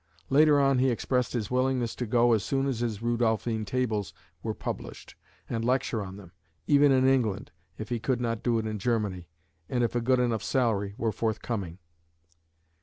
[0.31, 4.55] Later on he expressed his willingness to go as soon as his Rudolphine Tables were
[4.55, 5.13] published,
[5.47, 6.31] and lecture on them,
[6.65, 9.27] even in England, if he could not do it in Germany,
[9.69, 11.77] and if a good enough salary were forthcoming.